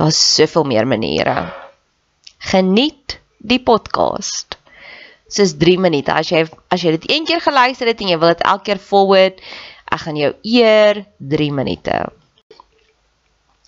Daar's 0.00 0.34
soveel 0.34 0.64
meer 0.64 0.86
maniere. 0.86 1.52
Geniet 2.38 3.18
die 3.36 3.60
podcast. 3.60 4.56
Dis 5.28 5.52
3 5.60 5.76
minute. 5.78 6.14
As 6.16 6.30
jy 6.32 6.46
as 6.72 6.80
jy 6.80 6.94
dit 6.94 7.04
een 7.10 7.26
keer 7.28 7.42
geluister 7.44 7.90
het 7.90 8.00
en 8.00 8.08
jy 8.08 8.16
wil 8.22 8.32
dit 8.32 8.46
elke 8.48 8.70
keer 8.70 8.80
forward, 8.80 9.42
ek 9.92 10.00
gaan 10.06 10.16
jou 10.16 10.30
eer 10.40 11.02
3 11.34 11.50
minute. 11.52 11.98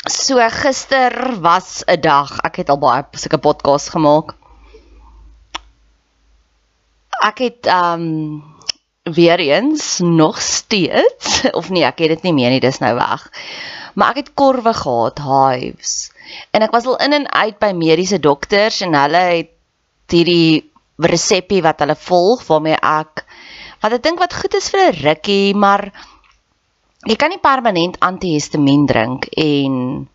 So 0.09 0.41
gister 0.57 1.13
was 1.45 1.85
'n 1.85 2.01
dag. 2.01 2.41
Ek 2.49 2.57
het 2.65 2.73
al 2.73 2.81
baie 2.81 3.05
sulke 3.13 3.39
podcasts 3.39 3.93
gemaak. 3.93 4.33
Ek 7.29 7.39
het 7.45 7.67
um 7.69 8.41
weer 9.03 9.39
eens 9.39 9.99
nog 9.99 10.41
steeds 10.41 11.45
of 11.59 11.69
nee, 11.69 11.85
ek 11.85 11.99
het 11.99 12.17
dit 12.17 12.23
nie 12.23 12.33
meer 12.33 12.51
nie, 12.51 12.61
dis 12.61 12.81
nou 12.81 12.95
weg. 12.97 13.29
Maar 13.95 14.15
ek 14.15 14.21
het 14.23 14.35
korwe 14.35 14.73
gehad, 14.75 15.19
hives. 15.21 16.11
En 16.51 16.65
ek 16.65 16.73
was 16.73 16.87
al 16.89 16.97
in 17.05 17.13
en 17.13 17.27
uit 17.29 17.59
by 17.61 17.73
mediese 17.77 18.21
dokters 18.23 18.81
en 18.87 18.97
hulle 18.97 19.25
het 19.29 20.15
hierdie 20.15 20.71
resepie 21.03 21.63
wat 21.65 21.83
hulle 21.83 21.97
volg 21.99 22.45
waarmee 22.47 22.79
ek 22.79 23.25
wat 23.83 23.97
ek 23.97 24.03
dink 24.05 24.21
wat 24.23 24.35
goed 24.39 24.55
is 24.55 24.71
vir 24.71 24.93
'n 24.93 24.99
rukkie, 25.03 25.55
maar 25.55 25.91
jy 27.05 27.17
kan 27.17 27.31
nie 27.31 27.43
permanent 27.43 27.99
antihistamiin 28.01 28.87
drink 28.87 29.27
en 29.37 30.09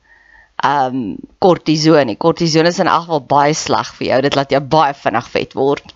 um, 0.63 1.17
kortison 1.39 2.07
nie. 2.07 2.15
Kortison 2.15 2.65
is 2.65 2.79
in 2.79 2.88
elk 2.88 3.07
geval 3.07 3.25
baie 3.27 3.53
sleg 3.53 3.94
vir 3.99 4.07
jou. 4.07 4.21
Dit 4.21 4.35
laat 4.35 4.51
jou 4.51 4.61
baie 4.61 4.94
vinnig 4.94 5.27
vet 5.33 5.53
word. 5.53 5.94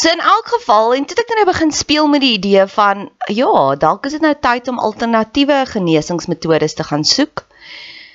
So 0.00 0.08
in 0.08 0.20
elk 0.24 0.46
geval 0.48 0.94
en 0.96 1.04
toe 1.04 1.16
ek 1.20 1.32
nou 1.36 1.42
begin 1.44 1.72
speel 1.76 2.06
met 2.08 2.22
die 2.24 2.32
idee 2.38 2.62
van 2.72 3.10
ja, 3.28 3.50
dalk 3.76 4.06
is 4.08 4.14
dit 4.16 4.22
nou 4.24 4.32
tyd 4.32 4.70
om 4.72 4.78
alternatiewe 4.80 5.58
genesingsmetodes 5.68 6.74
te 6.78 6.86
gaan 6.88 7.04
soek 7.04 7.42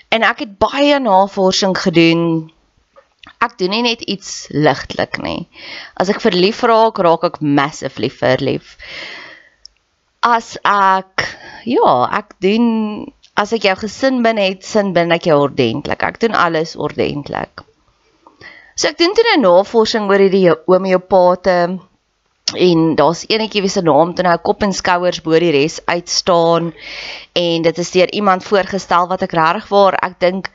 en 0.09 0.25
ek 0.25 0.41
het 0.41 0.55
baie 0.57 0.97
navorsing 1.03 1.75
gedoen. 1.77 2.23
Ek 3.37 3.53
doen 3.59 3.69
nie 3.75 3.83
net 3.85 4.01
iets 4.01 4.47
ligtelik 4.49 5.19
nie. 5.21 5.45
As 5.93 6.09
ek 6.09 6.23
verlief 6.25 6.63
raak, 6.65 6.97
raak 7.05 7.27
ek 7.29 7.37
massive 7.43 8.01
lief 8.01 8.17
verlief. 8.23 8.73
As 10.25 10.55
ek 10.65 11.27
ja, 11.69 11.93
ek 12.17 12.33
doen 12.41 12.67
as 13.37 13.53
ek 13.53 13.69
jou 13.69 13.77
gesin 13.85 14.23
bin 14.25 14.41
het, 14.41 14.65
sin 14.65 14.89
bin 14.97 15.13
ek 15.13 15.29
jou 15.29 15.37
ordentlik. 15.51 16.01
Ek 16.01 16.17
doen 16.25 16.33
alles 16.33 16.73
ordentlik. 16.73 17.61
So 18.75 18.89
ek 18.91 18.97
doen 18.99 19.13
toe 19.15 19.23
'n 19.31 19.39
navorsing 19.39 20.09
oor 20.11 20.19
hierdie 20.19 20.51
homeopate 20.67 21.79
en 22.67 22.79
daar's 22.99 23.21
eenetjie 23.31 23.61
wie 23.63 23.71
se 23.71 23.81
naam 23.81 24.11
toe 24.15 24.25
nou 24.27 24.35
kop 24.43 24.65
en 24.67 24.75
skouers 24.75 25.21
bo 25.23 25.39
die 25.39 25.53
res 25.55 25.77
uitstaan 25.87 26.73
en 27.39 27.63
dit 27.69 27.79
is 27.83 27.91
deur 27.93 28.11
iemand 28.19 28.43
voorgestel 28.43 29.07
wat 29.13 29.23
ek 29.23 29.37
regtig 29.39 29.71
waar 29.71 29.95
ek 30.09 30.19
dink 30.25 30.51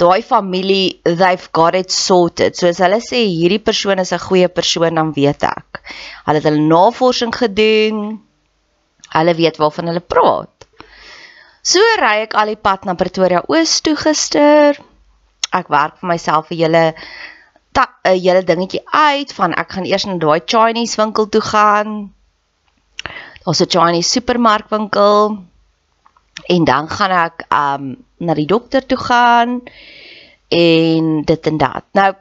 daai 0.00 0.24
familie 0.24 0.96
they've 1.04 1.52
got 1.52 1.74
it 1.74 1.92
sorted. 1.92 2.56
So 2.56 2.72
as 2.72 2.80
hulle 2.80 3.02
sê 3.04 3.20
hierdie 3.26 3.60
persoon 3.60 4.00
is 4.00 4.16
'n 4.16 4.24
goeie 4.24 4.48
persoon 4.48 4.94
dan 4.94 5.12
weet 5.12 5.44
ek. 5.44 5.84
Hulle 6.24 6.40
het 6.40 6.48
hulle 6.48 6.64
navorsing 6.72 7.36
gedoen. 7.36 8.20
Hulle 9.12 9.34
weet 9.34 9.60
waarvan 9.60 9.92
hulle 9.92 10.00
praat. 10.00 10.68
So 11.62 11.80
ry 12.00 12.24
ek 12.24 12.32
al 12.32 12.56
die 12.56 12.62
pad 12.68 12.88
na 12.88 12.94
Pretoria 12.94 13.44
Oos 13.46 13.80
toe 13.80 13.96
gister. 13.96 14.78
Ek 15.52 15.68
werk 15.68 16.00
vir 16.00 16.08
myself 16.16 16.48
vir 16.48 16.64
julle 16.64 16.94
uh, 17.78 18.12
hele 18.12 18.42
dingetjie 18.44 18.82
uit 18.84 19.32
van 19.32 19.54
ek 19.54 19.72
gaan 19.72 19.86
eers 19.88 20.04
na 20.04 20.16
daai 20.18 20.40
Chinese 20.44 20.96
winkel 21.00 21.28
toe 21.28 21.40
gaan. 21.40 22.14
Daar's 23.44 23.60
'n 23.62 23.70
Chinese 23.70 24.10
supermarkwinkel 24.10 25.38
en 26.46 26.64
dan 26.64 26.88
gaan 26.88 27.10
ek 27.10 27.46
um 27.50 27.96
na 28.18 28.34
die 28.34 28.46
dokter 28.46 28.86
toe 28.86 28.98
gaan 28.98 29.62
en 30.48 31.22
dit 31.24 31.46
en 31.46 31.56
dat. 31.56 31.84
Nou 31.92 32.14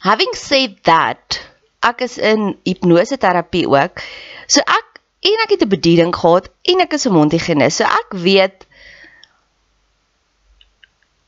having 0.00 0.34
said 0.34 0.82
that, 0.82 1.40
ek 1.80 2.00
is 2.00 2.18
in 2.18 2.56
hipnose 2.64 3.16
terapie 3.16 3.66
ook. 3.68 4.00
So 4.46 4.60
ek 4.60 5.00
en 5.20 5.44
ek 5.44 5.50
het 5.50 5.62
'n 5.64 5.68
bediening 5.68 6.14
gehad 6.16 6.48
en 6.62 6.80
ek 6.80 6.92
is 6.92 7.06
'n 7.06 7.12
mondhygiënis. 7.12 7.76
So 7.76 7.84
ek 7.84 8.10
weet 8.12 8.66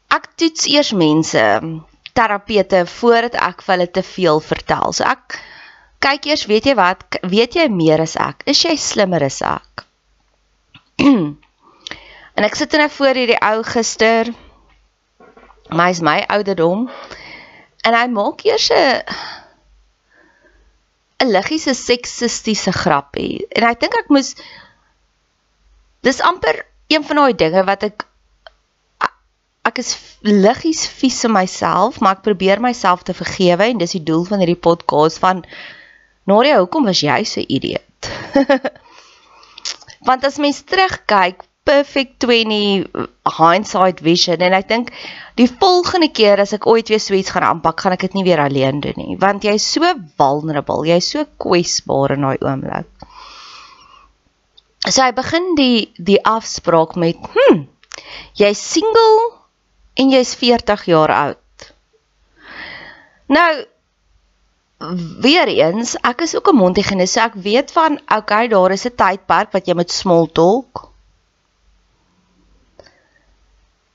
ek 0.08 0.28
toets 0.36 0.66
eers 0.66 0.92
mense 0.92 1.42
terapeute 2.16 2.84
voordat 2.86 3.38
ek 3.40 3.64
vir 3.64 3.74
hulle 3.76 3.90
te 3.90 4.04
veel 4.06 4.40
vertel. 4.44 4.92
So 4.92 5.06
ek 5.08 5.38
kyk 6.02 6.28
eers, 6.30 6.46
weet 6.50 6.68
jy 6.70 6.76
wat, 6.78 7.04
weet 7.22 7.56
jy 7.56 7.68
meer 7.72 8.02
as 8.04 8.16
ek? 8.20 8.42
Is 8.50 8.62
jy 8.64 8.76
slimmer 8.76 9.22
as 9.24 9.40
ek? 9.46 9.84
en 12.36 12.48
ek 12.48 12.58
sit 12.58 12.74
nou 12.78 12.88
voor 12.96 13.20
hierdie 13.20 13.40
ou 13.40 13.62
gister. 13.66 14.32
My 15.72 15.90
is 15.94 16.02
my 16.04 16.20
ouderdom. 16.28 16.88
En 17.82 17.96
hy 17.96 18.06
maak 18.12 18.44
eers 18.46 18.68
'n 18.70 19.02
'n 21.22 21.30
liggiese 21.30 21.74
seksistiese 21.78 22.72
grappie. 22.74 23.46
En 23.54 23.64
ek 23.70 23.80
dink 23.80 23.94
ek 23.94 24.10
moes 24.10 24.34
dis 26.02 26.20
amper 26.20 26.64
een 26.90 27.04
van 27.06 27.16
daai 27.22 27.34
dinge 27.38 27.62
wat 27.68 27.86
ek 27.86 28.06
ek 29.68 29.78
is 29.78 29.92
liggies 30.26 30.82
vies 30.98 31.20
vir 31.24 31.34
myself, 31.36 32.00
maar 32.02 32.18
ek 32.18 32.26
probeer 32.26 32.62
myself 32.62 33.04
te 33.06 33.14
vergewe 33.14 33.68
en 33.70 33.80
dis 33.82 33.94
die 33.98 34.04
doel 34.06 34.24
van 34.26 34.42
hierdie 34.42 34.58
podcast 34.58 35.22
van 35.22 35.44
Nadia, 36.26 36.58
hoekom 36.58 36.86
was 36.86 37.02
jy 37.02 37.22
so 37.26 37.42
idioot? 37.42 38.10
Want 40.06 40.24
as 40.26 40.40
mens 40.42 40.62
terugkyk, 40.66 41.44
perfect 41.62 42.18
20 42.24 42.88
hindsight 43.38 44.00
vision 44.02 44.42
en 44.42 44.54
ek 44.56 44.66
dink 44.70 44.88
die 45.38 45.46
volgende 45.46 46.08
keer 46.10 46.42
as 46.42 46.54
ek 46.56 46.66
ooit 46.66 46.90
weer 46.90 47.02
so 47.02 47.14
iets 47.14 47.30
gaan 47.30 47.46
aanpak, 47.46 47.78
gaan 47.78 47.94
ek 47.94 48.08
dit 48.08 48.16
nie 48.18 48.24
weer 48.26 48.42
alleen 48.42 48.80
doen 48.82 48.98
nie, 48.98 49.14
want 49.18 49.46
jy's 49.46 49.66
so 49.76 49.92
vulnerable, 50.18 50.82
jy's 50.88 51.12
so 51.14 51.22
kwesbaar 51.42 52.16
in 52.16 52.26
daai 52.26 52.42
oomblik. 52.42 53.06
So 54.88 55.04
hy 55.04 55.12
begin 55.14 55.52
die 55.54 55.92
die 56.02 56.18
afspraak 56.26 56.98
met, 56.98 57.22
"Hm, 57.36 57.62
jy's 58.34 58.58
single 58.58 59.41
en 59.94 60.10
jy's 60.10 60.34
40 60.34 60.84
jaar 60.84 61.10
oud. 61.10 61.38
Nou 63.26 63.64
weer 65.22 65.46
eens, 65.46 65.94
ek 66.02 66.24
is 66.26 66.34
ook 66.36 66.48
'n 66.50 66.56
mondhygiënis, 66.56 67.12
so 67.12 67.20
ek 67.20 67.34
weet 67.34 67.72
van 67.72 68.00
okay, 68.16 68.48
daar 68.48 68.70
is 68.70 68.86
'n 68.86 68.94
tydperk 68.96 69.52
wat 69.52 69.66
jy 69.66 69.74
met 69.74 69.90
small 69.90 70.26
talk. 70.32 70.90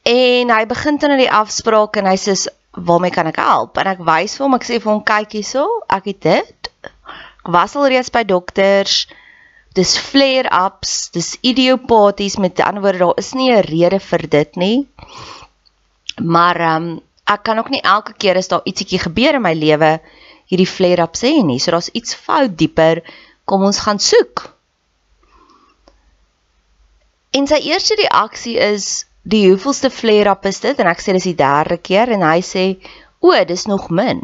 En 0.08 0.50
hy 0.50 0.66
begin 0.66 0.98
dan 0.98 1.12
in 1.12 1.18
die 1.18 1.32
afspraak 1.32 1.96
en 1.96 2.06
hy 2.06 2.16
sê, 2.16 2.48
"Waarmee 2.72 3.12
kan 3.12 3.28
ek 3.28 3.36
help?" 3.36 3.78
En 3.78 3.88
ek 3.88 4.00
wys 4.00 4.38
vir 4.38 4.46
hom, 4.46 4.54
ek 4.56 4.64
sê 4.64 4.82
vir 4.82 4.92
hom, 4.94 5.04
"Kyk 5.04 5.32
hierso, 5.32 5.66
ek 5.90 6.06
het 6.06 6.22
dit. 6.22 6.70
Ek 6.84 7.48
was 7.48 7.76
al 7.76 7.88
reeds 7.88 8.10
by 8.10 8.24
dokters." 8.24 9.08
Dis 9.74 9.98
flare-ups, 9.98 11.12
dis 11.12 11.38
idiopaties 11.42 12.38
met 12.38 12.60
ander 12.60 12.82
woorde 12.82 12.98
daar 12.98 13.18
is 13.18 13.34
nie 13.34 13.52
'n 13.52 13.62
rede 13.62 14.00
vir 14.00 14.28
dit 14.28 14.56
nie. 14.56 14.88
Maar 16.24 16.60
ehm 16.60 16.88
um, 16.88 17.02
ek 17.28 17.44
kan 17.44 17.58
ook 17.60 17.70
nie 17.70 17.82
elke 17.84 18.14
keer 18.16 18.38
as 18.40 18.48
daar 18.48 18.64
ietsiekie 18.64 19.00
gebeur 19.04 19.36
in 19.36 19.44
my 19.44 19.52
lewe 19.54 19.98
hierdie 20.48 20.70
flare-up 20.70 21.18
sê 21.20 21.34
nie. 21.44 21.60
So 21.60 21.74
daar's 21.76 21.90
iets 21.92 22.16
fout 22.16 22.56
dieper. 22.58 23.04
Kom 23.46 23.66
ons 23.68 23.82
gaan 23.84 24.00
soek. 24.00 24.46
En 27.36 27.48
sy 27.48 27.60
eerste 27.68 27.98
reaksie 28.00 28.56
is 28.58 29.06
die 29.28 29.44
hoeveelste 29.50 29.92
flare-up 29.92 30.48
is 30.48 30.62
dit? 30.64 30.80
En 30.80 30.88
ek 30.88 31.04
sê 31.04 31.16
dis 31.18 31.28
die 31.30 31.38
derde 31.38 31.78
keer 31.78 32.14
en 32.16 32.24
hy 32.24 32.40
sê 32.46 32.66
o, 33.20 33.34
dis 33.50 33.68
nog 33.68 33.90
min. 33.92 34.24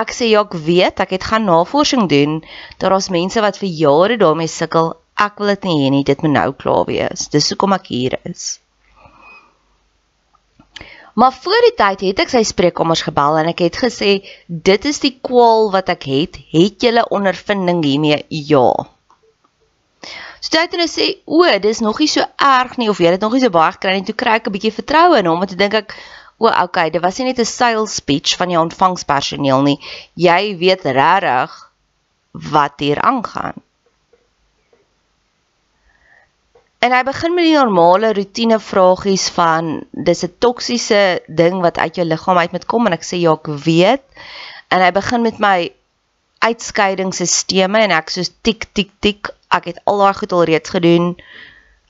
Ek 0.00 0.14
sê 0.14 0.30
ja, 0.30 0.46
ek 0.46 0.56
weet, 0.64 1.02
ek 1.02 1.12
het 1.18 1.26
gaan 1.28 1.44
navorsing 1.50 2.08
doen. 2.08 2.40
Daar's 2.80 3.10
mense 3.12 3.42
wat 3.44 3.58
vir 3.60 3.68
jare 3.82 4.16
daarmee 4.20 4.48
sukkel. 4.48 4.94
Ek 5.20 5.42
wil 5.42 5.52
dit 5.52 5.68
nie 5.68 5.78
hê 5.82 5.92
nie, 5.92 6.04
dit 6.08 6.22
moet 6.24 6.36
nou 6.38 6.48
klaar 6.56 6.86
wees. 6.88 7.28
Dis 7.28 7.50
hoekom 7.52 7.76
ek 7.76 7.90
hier 7.92 8.16
is. 8.24 8.54
Maar 11.14 11.32
voor 11.32 11.62
die 11.66 11.74
tyd 11.74 12.00
het 12.00 12.22
ek 12.24 12.30
sy 12.32 12.42
spreekkamers 12.46 13.02
gebel 13.02 13.38
en 13.40 13.50
ek 13.50 13.64
het 13.66 13.76
gesê 13.82 14.10
dit 14.46 14.84
is 14.84 15.00
die 15.02 15.16
kwaal 15.20 15.70
wat 15.74 15.88
ek 15.88 16.06
het. 16.06 16.38
Het 16.52 16.82
'n 16.82 17.04
ondervinding 17.10 17.84
hiermee? 17.84 18.24
Ja. 18.28 18.86
So 20.40 20.48
toe 20.50 20.60
het 20.60 20.74
hy 20.74 20.88
sê, 20.88 21.06
"O, 21.26 21.58
dis 21.58 21.80
nog 21.80 21.98
nie 21.98 22.08
so 22.08 22.24
erg 22.36 22.76
nie 22.76 22.88
of 22.88 22.98
jy 22.98 23.10
het 23.10 23.20
nog 23.20 23.32
nie 23.32 23.40
so 23.40 23.50
baie 23.50 23.72
gekry 23.72 23.94
nie." 23.94 24.04
Toe 24.04 24.14
kry 24.14 24.34
ek 24.36 24.46
'n 24.46 24.52
bietjie 24.52 24.72
vertroue 24.72 25.18
in 25.18 25.26
hom 25.26 25.38
want 25.38 25.50
toe 25.50 25.58
dink 25.58 25.74
ek, 25.74 25.96
"O, 26.38 26.46
okay, 26.46 26.90
dit 26.90 27.02
was 27.02 27.18
nie 27.18 27.26
net 27.26 27.38
'n 27.38 27.44
sales 27.44 27.94
speech 27.94 28.36
van 28.36 28.48
die 28.48 28.58
ontvangspersoneel 28.58 29.62
nie. 29.62 29.78
Jy 30.14 30.56
weet 30.56 30.84
regtig 30.84 31.70
wat 32.32 32.72
hier 32.78 33.00
aangaan." 33.00 33.54
En 36.80 36.94
hy 36.96 37.02
begin 37.04 37.34
met 37.36 37.44
die 37.44 37.56
normale 37.58 38.14
rotine 38.16 38.56
vragies 38.60 39.26
van 39.36 39.82
dis 39.90 40.22
'n 40.24 40.32
toksiese 40.38 41.20
ding 41.26 41.60
wat 41.60 41.78
uit 41.78 41.94
jou 42.00 42.06
liggaam 42.06 42.38
uit 42.38 42.52
moet 42.52 42.64
kom 42.64 42.86
en 42.86 42.96
ek 42.96 43.04
sê 43.04 43.20
ja, 43.20 43.32
ek 43.36 43.46
weet. 43.64 44.02
En 44.72 44.80
hy 44.80 44.92
begin 44.92 45.22
met 45.22 45.38
my 45.38 45.72
uitskeidingsstelsels 46.38 47.84
en 47.84 47.92
ek 47.92 48.10
sê 48.10 48.24
tik 48.42 48.64
tik 48.72 48.90
tik, 49.00 49.28
ek 49.52 49.64
het 49.64 49.80
al 49.84 49.98
daai 49.98 50.14
goed 50.14 50.32
al 50.32 50.44
reeds 50.44 50.70
gedoen. 50.70 51.16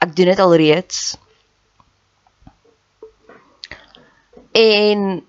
Ek 0.03 0.17
doen 0.17 0.27
dit 0.27 0.39
al 0.39 0.55
reeds. 0.57 1.19
En 4.53 5.23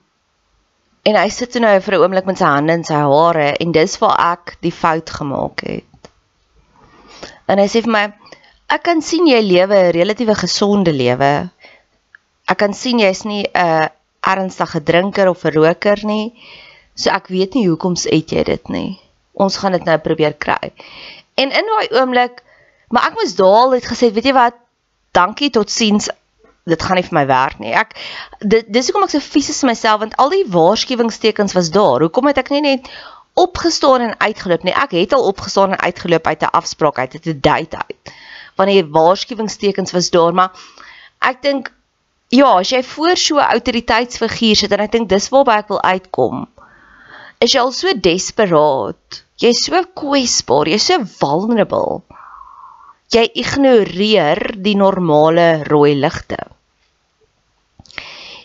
en 1.03 1.15
hy 1.17 1.29
sit 1.29 1.53
nou 1.53 1.79
vir 1.81 1.93
'n 1.93 2.01
oomblik 2.01 2.25
met 2.25 2.37
sy 2.37 2.45
hande 2.45 2.73
in 2.73 2.83
sy 2.83 2.93
hare 2.93 3.53
en 3.61 3.71
dis 3.71 3.97
waar 3.97 4.17
ek 4.33 4.57
die 4.61 4.73
fout 4.73 5.09
gemaak 5.09 5.59
het. 5.59 6.09
En 7.45 7.57
hy 7.59 7.67
sê 7.67 7.81
vir 7.85 7.91
my 7.91 8.20
ek 8.71 8.85
kan 8.87 9.01
sien 9.03 9.27
jy 9.27 9.39
lewe 9.43 9.77
'n 9.77 9.91
relatiewe 9.91 10.35
gesonde 10.35 10.93
lewe. 10.95 11.49
Ek 12.47 12.57
kan 12.57 12.73
sien 12.73 12.99
jy's 12.99 13.23
nie 13.25 13.43
'n 13.43 13.89
ernstige 14.21 14.79
drinker 14.89 15.27
of 15.27 15.43
'n 15.45 15.53
roker 15.55 15.99
nie. 16.05 16.33
So 16.95 17.09
ek 17.09 17.27
weet 17.27 17.53
nie 17.55 17.67
hoekom 17.67 17.95
eet 18.05 18.31
jy 18.31 18.43
dit 18.43 18.69
nie. 18.69 18.99
Ons 19.33 19.57
gaan 19.57 19.71
dit 19.71 19.85
nou 19.85 19.97
probeer 19.97 20.33
kry. 20.33 20.71
En 21.35 21.51
in 21.51 21.65
daai 21.73 21.87
oomblik, 21.99 22.43
maar 22.89 23.07
ek 23.07 23.15
moes 23.19 23.35
daal 23.35 23.71
het 23.71 23.85
gesê, 23.85 24.11
weet 24.13 24.25
jy 24.25 24.33
wat? 24.33 24.55
Dankie 25.11 25.49
tot 25.49 25.69
sins. 25.69 26.09
Dit 26.65 26.83
gaan 26.83 26.95
nie 26.95 27.03
vir 27.03 27.17
my 27.19 27.25
werk 27.25 27.59
nie. 27.59 27.73
Ek 27.73 27.95
dit 28.39 28.65
dis 28.67 28.87
hoekom 28.87 29.03
ek 29.03 29.09
so 29.09 29.19
vies 29.19 29.49
is 29.49 29.59
vir 29.59 29.71
myself 29.71 29.99
want 29.99 30.15
al 30.17 30.29
die 30.29 30.45
waarskuwingstekens 30.47 31.53
was 31.53 31.71
daar. 31.71 31.99
Hoekom 31.99 32.27
het 32.27 32.37
ek 32.37 32.49
nie 32.49 32.61
net 32.61 32.87
opgestaan 33.33 34.01
en 34.01 34.19
uitgeloop 34.19 34.63
nie? 34.63 34.73
Ek 34.73 34.91
het 34.91 35.13
al 35.13 35.27
opgestaan 35.27 35.71
en 35.71 35.79
uitgeloop 35.79 36.27
uit 36.27 36.41
'n 36.41 36.55
afspraak 36.61 36.99
uit, 36.99 37.13
uit 37.13 37.25
'n 37.25 37.39
date 37.41 37.77
uit 37.77 38.13
van 38.55 38.67
die 38.67 38.83
waarskuwingstekens 38.83 39.93
was 39.95 40.09
daar, 40.09 40.33
maar 40.33 40.51
ek 41.21 41.41
dink 41.41 41.71
ja, 42.31 42.47
as 42.59 42.71
jy 42.71 42.81
voor 42.83 43.17
so 43.17 43.39
'n 43.39 43.51
autoriteitsfiguur 43.57 44.55
sit 44.55 44.71
en 44.71 44.79
ek 44.79 44.91
dink 44.91 45.09
dis 45.09 45.29
waarby 45.29 45.57
ek 45.57 45.67
wil 45.67 45.81
uitkom, 45.81 46.47
is 47.39 47.53
jy 47.53 47.59
al 47.59 47.71
so 47.71 47.93
desperaat. 47.93 49.23
Jy's 49.41 49.65
so 49.65 49.83
kwesbaar, 49.97 50.69
jy's 50.69 50.85
so 50.85 51.03
vulnerable. 51.03 52.03
Jy 53.11 53.25
ignoreer 53.33 54.53
die 54.55 54.75
normale 54.75 55.63
rooi 55.67 55.95
ligte. 55.95 56.37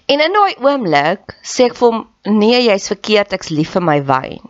En 0.08 0.20
in 0.20 0.32
daai 0.32 0.56
oomblik 0.62 1.36
sê 1.42 1.66
ek 1.66 1.76
vir 1.76 1.90
hom, 1.90 2.08
"Nee, 2.24 2.62
jy's 2.62 2.88
verkeerd, 2.88 3.32
ek's 3.32 3.50
lief 3.50 3.70
vir 3.70 3.82
my 3.82 4.00
wyn." 4.00 4.48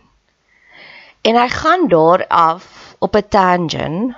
En 1.23 1.35
hy 1.35 1.47
gaan 1.49 1.87
daar 1.87 2.25
af 2.29 2.95
op 2.99 3.15
'n 3.15 3.27
tangent 3.29 4.15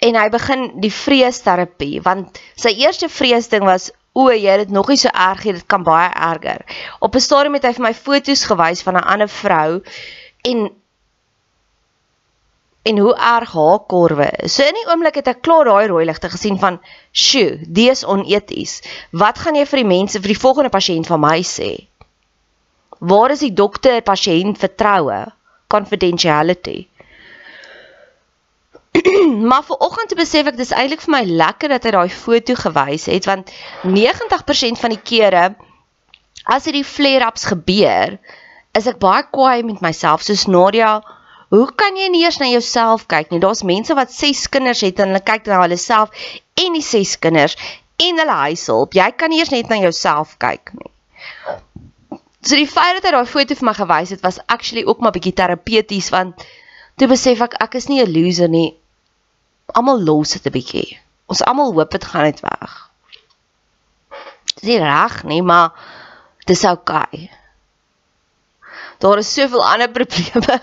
en 0.00 0.16
hy 0.16 0.28
begin 0.32 0.80
die 0.80 0.92
vreesterapie 0.92 2.00
want 2.04 2.40
sy 2.56 2.72
eerste 2.80 3.08
vreesding 3.08 3.64
was 3.68 3.90
o, 4.12 4.28
jy 4.32 4.58
het 4.58 4.72
nog 4.74 4.88
nie 4.90 4.98
so 4.98 5.10
erg 5.14 5.44
nie, 5.44 5.54
dit 5.54 5.66
kan 5.70 5.84
baie 5.86 6.10
erger. 6.10 6.64
Op 6.98 7.14
'n 7.14 7.20
stadium 7.20 7.54
het 7.54 7.64
hy 7.64 7.72
vir 7.72 7.86
my 7.86 7.94
foto's 7.94 8.44
gewys 8.44 8.82
van 8.82 8.96
'n 8.96 9.06
ander 9.06 9.28
vrou 9.28 9.82
en 10.42 10.70
en 12.82 12.98
hoe 12.98 13.14
erg 13.14 13.52
haar 13.52 13.78
korwe. 13.86 14.30
So 14.48 14.64
in 14.64 14.74
die 14.74 14.88
oomblik 14.88 15.14
het 15.14 15.28
ek 15.28 15.42
klaar 15.42 15.64
daai 15.64 15.86
rooi 15.86 16.04
ligte 16.04 16.30
gesien 16.30 16.58
van, 16.58 16.80
"Sjoe, 17.12 17.60
dis 17.68 18.04
oneties. 18.04 18.82
Wat 19.12 19.38
gaan 19.38 19.54
jy 19.54 19.66
vir 19.66 19.76
die 19.76 19.96
mense 19.96 20.20
vir 20.20 20.32
die 20.32 20.42
volgende 20.44 20.70
pasiënt 20.70 21.06
van 21.06 21.20
my 21.20 21.42
sê? 21.42 21.86
Waar 22.98 23.30
is 23.30 23.40
die 23.40 23.52
dokter-pasiënt 23.52 24.58
vertroue? 24.58 25.32
Confidentiality." 25.68 26.89
maar 29.50 29.64
ver 29.64 29.78
oggend 29.86 30.08
te 30.08 30.18
besef 30.18 30.46
ek 30.50 30.58
dis 30.58 30.72
eintlik 30.74 31.02
vir 31.06 31.14
my 31.14 31.22
lekker 31.24 31.70
dat 31.72 31.86
hy 31.86 31.92
daai 31.94 32.10
foto 32.10 32.56
gewys 32.58 33.06
het 33.10 33.28
want 33.30 33.52
90% 33.86 34.80
van 34.82 34.94
die 34.94 35.02
kere 35.12 35.44
as 36.44 36.66
dit 36.66 36.74
die 36.80 36.86
flare-ups 36.86 37.46
gebeur 37.52 38.18
is 38.78 38.86
ek 38.90 39.00
baie 39.02 39.24
kwaai 39.30 39.62
met 39.66 39.80
myself. 39.84 40.22
Soos 40.22 40.46
Nadia 40.46 41.00
hoe 41.50 41.66
kan 41.74 41.96
jy 41.98 42.08
nie 42.10 42.22
eers 42.24 42.38
na 42.38 42.46
jouself 42.50 43.06
kyk 43.10 43.32
nie? 43.32 43.40
Daar's 43.42 43.64
mense 43.66 43.94
wat 43.98 44.14
6 44.14 44.46
kinders 44.54 44.82
het 44.86 45.02
en 45.02 45.10
hulle 45.10 45.22
kyk 45.26 45.50
na 45.50 45.62
hulle 45.64 45.78
self 45.80 46.14
en 46.62 46.78
die 46.78 46.84
6 46.86 47.16
kinders 47.22 47.56
en 48.00 48.22
hulle 48.22 48.38
huishulp. 48.44 48.94
Jy 48.94 49.10
kan 49.18 49.32
nie 49.32 49.40
eers 49.42 49.52
net 49.54 49.70
na 49.70 49.80
jouself 49.82 50.36
kyk 50.42 50.72
nie. 50.78 50.92
So 52.40 52.56
die 52.56 52.70
feit 52.70 52.98
dat 52.98 53.10
hy 53.10 53.14
daai 53.18 53.28
foto 53.28 53.58
vir 53.58 53.68
my 53.68 53.74
gewys 53.76 54.14
het 54.14 54.22
was 54.24 54.38
actually 54.46 54.86
ook 54.86 55.02
maar 55.02 55.14
bietjie 55.16 55.34
terapeuties 55.36 56.08
want 56.14 56.46
toe 56.96 57.10
besef 57.10 57.42
ek 57.44 57.58
ek 57.60 57.74
is 57.80 57.90
nie 57.90 58.00
'n 58.02 58.12
loser 58.14 58.48
nie 58.48 58.70
almal 59.72 60.02
los 60.04 60.32
dit 60.36 60.46
'n 60.46 60.52
bietjie. 60.52 60.98
Ons 61.26 61.42
almal 61.42 61.72
hoop 61.72 61.90
dit 61.90 62.04
gaan 62.04 62.22
net 62.22 62.40
weg. 62.40 62.90
dis 64.54 64.68
nie 64.68 64.78
reg 64.78 65.22
nie, 65.24 65.42
maar 65.42 65.72
dis 66.46 66.64
oukei. 66.64 67.06
Okay. 67.06 67.30
Daar 69.00 69.18
is 69.18 69.32
soveel 69.32 69.64
ander 69.64 69.90
probleme. 69.98 70.58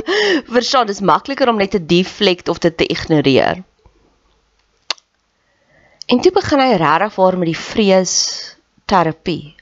Verstaan, 0.45 0.85
dis 0.85 1.01
makliker 1.01 1.49
om 1.49 1.57
net 1.57 1.71
te 1.71 1.85
deflect 1.85 2.47
of 2.47 2.59
dit 2.61 2.77
te 2.77 2.85
ignoreer. 2.85 3.63
En 6.05 6.21
toe 6.21 6.31
begin 6.31 6.61
hy 6.61 6.75
regtig 6.77 7.15
waar 7.15 7.37
met 7.37 7.49
die 7.49 7.57
vrees 7.59 8.13
terapie. 8.85 9.55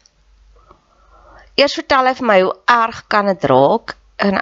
Eers 1.56 1.78
vertel 1.80 2.10
hy 2.10 2.14
vir 2.20 2.28
my 2.28 2.38
hoe 2.44 2.54
erg 2.70 3.00
kan 3.08 3.32
dit 3.32 3.48
raak 3.50 3.96
en 4.20 4.42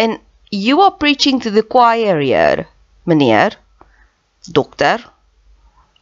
en 0.00 0.18
you 0.50 0.80
are 0.82 0.96
preaching 0.98 1.38
to 1.40 1.52
the 1.54 1.62
choir 1.62 2.18
here, 2.18 2.66
meneer 3.06 3.54
dokter. 4.46 5.04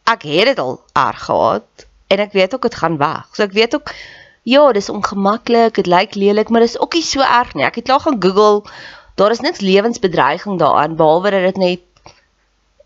Ek 0.03 0.23
het 0.23 0.45
dit 0.53 0.59
al 0.59 0.79
erg 0.93 1.25
gehad 1.25 1.87
en 2.07 2.19
ek 2.19 2.31
weet 2.33 2.53
ook 2.55 2.61
dit 2.61 2.75
gaan 2.75 2.97
weg. 2.97 3.27
So 3.33 3.43
ek 3.43 3.53
weet 3.57 3.75
ook 3.75 3.91
ja, 4.43 4.71
dis 4.71 4.89
ongemaklik, 4.89 5.75
dit 5.75 5.85
lyk 5.85 6.15
lelik, 6.15 6.49
maar 6.49 6.61
dis 6.65 6.79
ook 6.79 6.93
nie 6.93 7.03
so 7.03 7.21
erg 7.21 7.53
nie. 7.53 7.65
Ek 7.65 7.75
het 7.75 7.85
klaar 7.85 7.99
gaan 7.99 8.21
Google. 8.21 8.63
Daar 9.15 9.31
is 9.31 9.43
niks 9.43 9.59
lewensbedreiging 9.59 10.59
daaraan 10.59 10.95
behalwe 10.95 11.29
dat 11.35 11.41
dit 11.41 11.57
net 11.57 11.81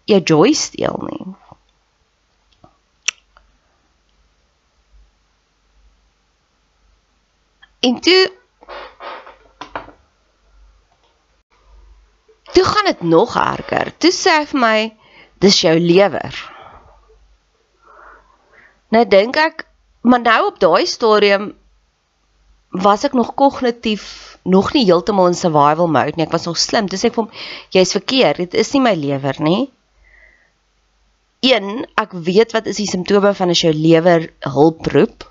jou 0.06 0.20
joy 0.20 0.54
steel 0.54 1.00
nie. 1.08 1.36
En 7.80 8.00
toe 8.00 8.32
Toe 12.54 12.64
gaan 12.64 12.86
dit 12.86 13.02
nog 13.02 13.36
erger. 13.36 13.98
Toe 13.98 14.12
sê 14.14 14.34
hy 14.38 14.46
vir 14.46 14.60
my, 14.62 14.78
dis 15.44 15.60
jou 15.66 15.74
lewer. 15.80 16.40
Nou 18.94 19.04
dink 19.10 19.38
ek, 19.42 19.66
maar 20.08 20.24
nou 20.24 20.40
op 20.48 20.60
daai 20.62 20.86
stadium 20.88 21.52
was 22.84 23.04
ek 23.06 23.14
nog 23.18 23.34
kognitief 23.38 24.06
nog 24.50 24.72
nie 24.74 24.86
heeltemal 24.88 25.30
in 25.30 25.38
survival 25.38 25.90
mode 25.92 26.18
nie. 26.18 26.26
Ek 26.26 26.34
was 26.34 26.48
nog 26.50 26.58
slim. 26.58 26.90
Dis 26.90 27.06
ek 27.06 27.16
vir 27.16 27.26
hom, 27.26 27.44
jy's 27.76 27.94
verkeerd. 27.96 28.42
Dit 28.44 28.58
is 28.64 28.74
nie 28.74 28.82
my 28.84 28.96
lewer 28.98 29.40
nie. 29.46 29.62
1, 31.44 31.84
ek 32.00 32.16
weet 32.26 32.56
wat 32.56 32.70
is 32.72 32.80
die 32.80 32.90
simptome 32.90 33.34
van 33.36 33.52
as 33.52 33.62
jou 33.66 33.74
lewer 33.76 34.30
hulp 34.56 34.88
roep 34.96 35.28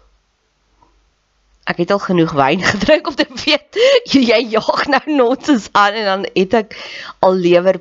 ek 1.68 1.82
het 1.82 1.92
al 1.94 2.02
genoeg 2.02 2.34
wyn 2.36 2.62
gedrink 2.72 3.08
om 3.08 3.16
te 3.18 3.26
weet 3.30 3.78
jy 4.16 4.40
jaag 4.56 4.84
nou 4.90 5.02
nonsens 5.18 5.68
aan 5.78 5.98
en 6.00 6.08
dan 6.10 6.28
het 6.34 6.58
ek 6.64 6.76
al 7.22 7.38
lewer 7.38 7.80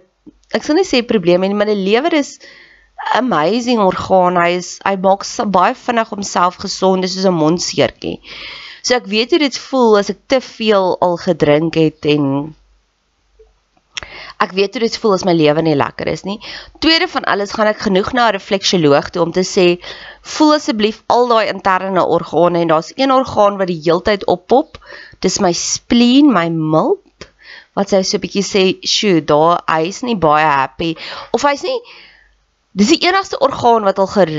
ek 0.57 0.65
sal 0.65 0.79
nie 0.79 0.87
sê 0.87 1.01
probleme 1.13 1.47
nie 1.47 1.57
maar 1.57 1.71
die 1.71 1.79
lewer 1.79 2.13
is 2.19 2.39
amazing 3.17 3.81
orgaan 3.83 4.39
hy 4.41 4.49
is 4.61 4.71
hy 4.85 4.95
maak 5.05 5.25
baie 5.57 5.75
vinnig 5.83 6.15
homself 6.15 6.61
gesond 6.63 7.07
dis 7.07 7.15
soos 7.17 7.29
'n 7.31 7.41
mondseertjie 7.43 8.17
so 8.81 8.95
ek 8.95 9.11
weet 9.13 9.35
hoe 9.35 9.43
dit 9.47 9.61
voel 9.67 9.99
as 10.01 10.09
ek 10.15 10.25
te 10.27 10.41
veel 10.41 10.97
al 11.07 11.17
gedrink 11.27 11.79
het 11.81 12.11
en 12.15 12.27
Ek 14.41 14.55
weet 14.57 14.73
hoe 14.73 14.81
dit 14.81 14.95
voel 14.97 15.13
as 15.13 15.23
my 15.27 15.33
lewe 15.37 15.61
nie 15.61 15.75
lekker 15.77 16.09
is 16.09 16.23
nie. 16.25 16.39
Tweede 16.81 17.05
van 17.11 17.27
alles 17.29 17.51
gaan 17.53 17.69
ek 17.69 17.83
genoeg 17.85 18.09
na 18.17 18.29
'n 18.29 18.35
refleksioloog 18.37 19.11
toe 19.13 19.21
om 19.21 19.31
te 19.35 19.43
sê, 19.45 19.77
voel 20.33 20.53
asseblief 20.55 21.03
al 21.15 21.27
daai 21.29 21.51
interne 21.53 22.05
organe 22.15 22.61
en 22.61 22.71
daar's 22.73 22.91
een 22.95 23.13
orgaan 23.13 23.59
wat 23.61 23.69
die 23.69 23.81
heeltyd 23.85 24.25
oppop. 24.25 24.81
Dis 25.21 25.39
my 25.39 25.53
spleen, 25.53 26.33
my 26.33 26.49
milt. 26.49 27.05
Wat 27.73 27.89
sy 27.89 28.01
so 28.03 28.17
'n 28.17 28.21
bietjie 28.21 28.43
sê, 28.43 28.63
"Sjoe, 28.83 29.21
daar 29.21 29.63
hy's 29.67 30.03
nie 30.03 30.15
baie 30.15 30.45
happy 30.45 30.95
of 31.33 31.41
hy's 31.41 31.63
nie 31.63 31.79
Dis 32.71 32.87
die 32.93 33.03
enigste 33.03 33.39
orgaan 33.43 33.83
wat 33.83 33.99
al 33.99 34.07
ger 34.07 34.31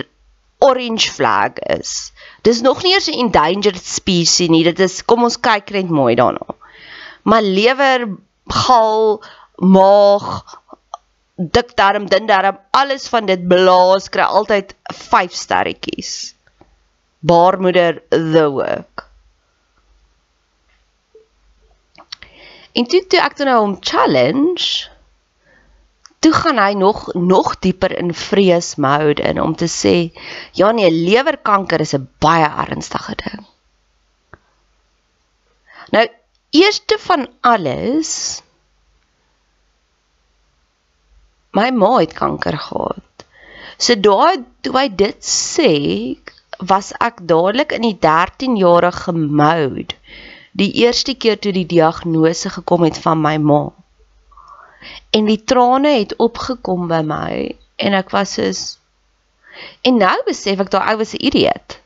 orange 0.64 1.10
flag 1.12 1.58
is. 1.74 2.12
Dis 2.46 2.62
nog 2.64 2.82
nie 2.82 2.94
eers 2.94 3.10
'n 3.10 3.18
endangered 3.24 3.84
species 3.84 4.48
nie. 4.48 4.64
Dit 4.64 4.80
is 4.80 5.02
kom 5.04 5.24
ons 5.28 5.36
kyk 5.36 5.70
net 5.70 5.90
mooi 5.90 6.14
daarna. 6.14 6.56
Maar 7.24 7.42
lewer, 7.42 8.08
gal, 8.48 9.22
maag, 9.56 10.28
dik 11.36 11.76
darm, 11.76 12.08
dun 12.08 12.26
darm, 12.26 12.58
alles 12.70 13.08
van 13.08 13.26
dit 13.26 13.46
blaas 13.48 14.08
kry 14.08 14.24
altyd 14.24 14.74
5 14.94 15.32
sterretjies. 15.32 16.34
Baarmoeder 17.20 18.02
the 18.10 18.50
work. 18.50 19.11
En 22.72 22.88
toe 22.88 23.02
toe 23.06 23.20
ek 23.20 23.36
toe 23.36 23.46
nou 23.48 23.58
hom 23.60 23.76
challenge, 23.84 24.88
toe 26.24 26.32
gaan 26.32 26.60
hy 26.62 26.72
nog 26.78 27.02
nog 27.18 27.56
dieper 27.64 27.92
in 27.98 28.14
vrees 28.16 28.74
mode 28.80 29.22
in 29.28 29.40
om 29.42 29.56
te 29.58 29.68
sê, 29.68 29.96
ja 30.56 30.70
nee, 30.72 30.90
lewerkanker 30.90 31.84
is 31.84 31.94
'n 31.98 32.08
baie 32.24 32.48
ernstige 32.64 33.14
ding. 33.24 33.44
Nou, 35.92 36.06
eerste 36.50 36.96
van 36.98 37.28
alles, 37.40 38.42
my 41.52 41.70
ma 41.70 41.98
het 41.98 42.14
kanker 42.16 42.56
gehad. 42.58 43.26
So 43.76 43.94
daai 43.94 44.44
toe 44.62 44.76
hy 44.78 44.88
dit 44.88 45.20
sê, 45.20 45.72
was 46.70 46.92
ek 47.00 47.20
dadelik 47.26 47.72
in 47.76 47.82
die 47.82 47.98
13 47.98 48.56
jarige 48.56 49.12
mode. 49.12 49.98
Die 50.58 50.70
eerste 50.84 51.14
keer 51.14 51.38
toe 51.38 51.52
die 51.52 51.66
diagnose 51.66 52.50
gekom 52.52 52.84
het 52.84 52.98
van 53.00 53.20
my 53.20 53.36
ma. 53.40 53.62
En 55.10 55.28
die 55.30 55.40
trane 55.44 55.94
het 55.98 56.16
opgekom 56.16 56.88
by 56.90 57.00
my 57.06 57.32
en 57.76 57.96
ek 57.98 58.10
was 58.14 58.36
soos 58.38 58.62
En 59.84 59.98
nou 60.00 60.14
besef 60.24 60.60
ek 60.64 60.70
daai 60.72 60.86
ou 60.90 60.96
was 60.98 61.12
'n 61.12 61.24
idioot. 61.28 61.76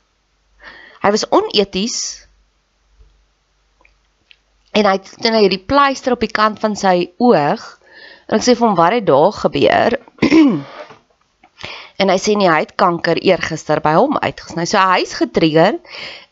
Hy 1.03 1.11
was 1.11 1.29
oneties. 1.35 1.99
En 4.73 4.87
hy 4.87 4.93
het 4.93 5.17
net 5.19 5.41
hierdie 5.41 5.67
pleister 5.67 6.13
op 6.13 6.23
die 6.23 6.31
kant 6.31 6.61
van 6.63 6.77
sy 6.77 7.11
oog 7.19 7.67
En 8.27 8.41
ek 8.41 8.43
sê 8.43 8.57
vir 8.59 8.67
hom 8.67 8.79
wat 8.79 8.97
het 8.97 9.07
daar 9.07 9.33
gebeur? 9.33 9.99
en 12.03 12.13
hy 12.13 12.17
sê 12.21 12.37
nee, 12.37 12.51
hy 12.51 12.63
het 12.65 12.77
kanker 12.81 13.21
eergister 13.23 13.81
by 13.85 13.95
hom 13.97 14.19
uitgesny. 14.21 14.67
So 14.69 14.83
hy's 14.93 15.17
getrigger 15.19 15.79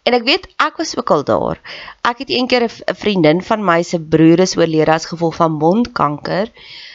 en 0.04 0.16
ek 0.18 0.26
weet 0.28 0.49
ek 0.61 0.80
was 0.83 0.94
ook 0.99 1.11
al 1.14 1.25
daar. 1.28 1.61
Ek 2.04 2.25
het 2.25 2.30
eendag 2.30 2.80
'n 2.85 2.99
vriendin 3.02 3.42
van 3.42 3.64
my 3.64 3.83
se 3.83 3.99
broer 3.99 4.40
is 4.40 4.56
oorlede 4.56 4.92
as 4.92 5.11
gevolg 5.12 5.37
van 5.40 5.52
mondkanker 5.52 6.52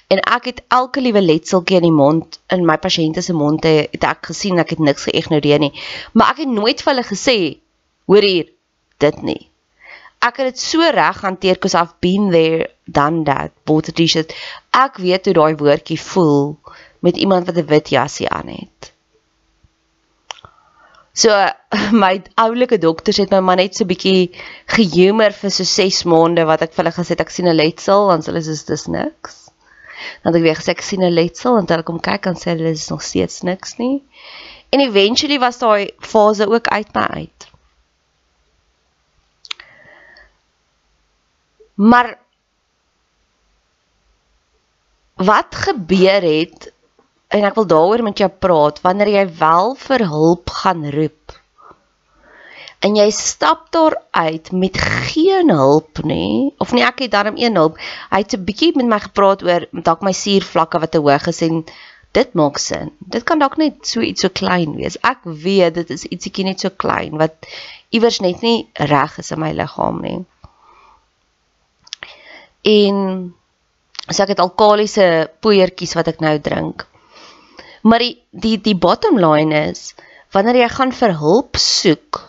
en 0.10 0.20
ek 0.20 0.46
het 0.46 0.64
elke 0.68 1.02
liewe 1.02 1.22
letseltjie 1.22 1.78
in 1.78 1.88
die 1.90 2.00
mond 2.04 2.40
in 2.50 2.66
my 2.66 2.78
pasiënte 2.78 3.22
se 3.22 3.34
monde 3.34 3.90
het 3.92 4.04
ek 4.04 4.32
gesien 4.32 4.60
ek 4.60 4.70
het 4.70 4.80
niks 4.80 5.10
geïgnoreer 5.10 5.60
nie. 5.60 5.74
Maar 6.14 6.32
ek 6.32 6.46
het 6.46 6.54
nooit 6.54 6.82
vir 6.82 6.94
hulle 6.94 7.08
gesê 7.08 7.38
hoor 8.06 8.22
hier 8.22 8.50
dit 8.98 9.22
nie 9.24 9.50
ek 10.20 10.42
het 10.42 10.52
dit 10.52 10.60
so 10.60 10.84
reg 10.84 11.22
hanteer 11.24 11.60
cuz 11.64 11.76
I've 11.80 11.96
been 12.04 12.32
there 12.32 12.68
done 12.86 13.24
that 13.24 13.52
a 13.72 13.92
t-shirt 14.00 14.34
ek 14.76 15.00
weet 15.06 15.30
hoe 15.30 15.36
daai 15.38 15.56
woordjie 15.62 16.00
voel 16.00 16.58
met 17.00 17.18
iemand 17.18 17.46
wat 17.46 17.58
'n 17.58 17.66
wit 17.66 17.90
jassie 17.90 18.30
aan 18.30 18.48
het. 18.48 18.94
So 21.14 21.30
my 22.04 22.22
oulike 22.36 22.78
dokters 22.78 23.18
het 23.18 23.32
my 23.34 23.40
maar 23.40 23.60
net 23.60 23.76
so 23.76 23.86
bietjie 23.86 24.32
gehumor 24.72 25.34
vir 25.36 25.52
so 25.52 25.64
6 25.64 26.04
maande 26.04 26.46
wat 26.48 26.62
ek 26.62 26.74
vir 26.74 26.84
hulle 26.84 26.96
gesê 26.96 27.18
ek 27.20 27.34
sien 27.34 27.48
'n 27.48 27.56
letsel 27.56 28.08
want 28.12 28.26
hulle 28.30 28.42
sê 28.46 28.56
dis 28.72 28.86
niks. 28.88 29.50
Dan 30.24 30.32
het 30.32 30.40
ek 30.40 30.46
weer 30.48 30.60
gesê 30.60 30.72
ek 30.76 30.86
sien 30.86 31.04
'n 31.04 31.14
letsel 31.14 31.58
en 31.58 31.68
hulle 31.68 31.84
kom 31.84 32.00
kyk 32.00 32.26
en 32.26 32.40
sê 32.40 32.56
hulle 32.56 32.72
is 32.72 32.90
nog 32.90 33.04
steeds 33.04 33.42
niks 33.42 33.78
nie. 33.78 34.04
En 34.72 34.80
eventually 34.80 35.40
was 35.40 35.60
daai 35.60 35.92
fase 36.00 36.48
ook 36.48 36.68
uit 36.68 36.94
my 36.94 37.08
uit. 37.24 37.48
Maar 41.80 42.20
wat 45.16 45.56
gebeur 45.56 46.22
het 46.22 46.72
en 47.30 47.46
ek 47.50 47.60
wil 47.60 47.68
daaroor 47.74 48.04
met 48.04 48.22
jou 48.24 48.30
praat 48.46 48.82
wanneer 48.86 49.14
jy 49.14 49.26
wel 49.42 49.76
vir 49.88 50.06
hulp 50.14 50.56
gaan 50.62 50.88
roep 50.96 51.36
en 52.88 52.96
jy 52.96 53.10
stap 53.12 53.68
daar 53.76 53.98
uit 54.16 54.52
met 54.56 54.80
geen 55.12 55.52
hulp 55.52 56.02
nê 56.08 56.50
of 56.64 56.74
nee 56.74 56.86
ek 56.88 57.06
het 57.06 57.16
darm 57.18 57.38
een 57.38 57.60
hulp 57.60 57.78
hy 58.10 58.24
het 58.24 58.36
'n 58.38 58.46
bietjie 58.50 58.74
met 58.76 58.92
my 58.96 59.00
gepraat 59.06 59.44
oor 59.44 59.68
dalk 59.72 60.02
my 60.02 60.16
suurvlakke 60.24 60.80
wat 60.86 60.92
te 60.92 61.04
hoog 61.06 61.28
is 61.34 61.42
en 61.48 61.64
dit 62.12 62.34
maak 62.34 62.58
sin. 62.58 62.92
Dit 63.00 63.24
kan 63.24 63.40
dalk 63.40 63.58
net 63.62 63.86
so 63.88 64.02
iets 64.02 64.26
so 64.26 64.34
klein 64.34 64.76
wees. 64.80 64.98
Ek 65.06 65.22
weet 65.24 65.78
dit 65.78 65.90
is 65.94 66.08
ietsiekie 66.10 66.46
net 66.48 66.64
so 66.64 66.74
klein 66.74 67.18
wat 67.22 67.38
iewers 67.94 68.20
net 68.26 68.42
nie 68.46 68.68
reg 68.90 69.18
is 69.22 69.32
in 69.36 69.42
my 69.44 69.52
liggaam 69.54 70.02
nie. 70.02 70.20
En 72.70 73.04
so 74.10 74.24
ek 74.26 74.34
het 74.34 74.44
alkaliese 74.44 75.30
poeiertjies 75.44 75.94
wat 75.98 76.10
ek 76.12 76.24
nou 76.26 76.36
drink. 76.42 76.88
Maar 77.82 78.00
die 78.00 78.16
die 78.32 78.58
die 78.62 78.76
bottom 78.76 79.20
line 79.20 79.56
is 79.70 79.94
wanneer 80.36 80.62
jy 80.62 80.70
gaan 80.70 80.94
vir 80.94 81.16
hulp 81.22 81.58
soek 81.58 82.22